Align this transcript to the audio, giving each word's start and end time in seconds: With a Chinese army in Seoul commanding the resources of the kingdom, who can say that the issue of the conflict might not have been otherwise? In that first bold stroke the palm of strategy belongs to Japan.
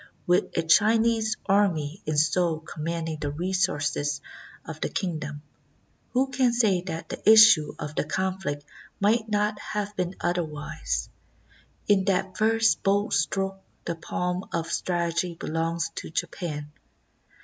With 0.25 0.57
a 0.57 0.63
Chinese 0.63 1.37
army 1.45 2.01
in 2.07 2.17
Seoul 2.17 2.61
commanding 2.61 3.19
the 3.21 3.29
resources 3.29 4.19
of 4.65 4.81
the 4.81 4.89
kingdom, 4.89 5.43
who 6.13 6.31
can 6.31 6.53
say 6.53 6.81
that 6.87 7.09
the 7.09 7.21
issue 7.29 7.75
of 7.77 7.93
the 7.93 8.03
conflict 8.03 8.65
might 8.99 9.29
not 9.29 9.59
have 9.59 9.95
been 9.95 10.15
otherwise? 10.19 11.07
In 11.87 12.05
that 12.05 12.35
first 12.35 12.81
bold 12.81 13.13
stroke 13.13 13.61
the 13.85 13.93
palm 13.93 14.45
of 14.51 14.71
strategy 14.71 15.35
belongs 15.35 15.89
to 15.97 16.09
Japan. 16.09 16.71